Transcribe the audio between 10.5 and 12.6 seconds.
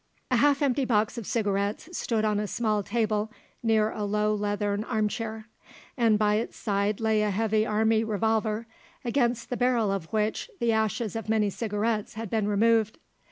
the ashes of many cigarettes had been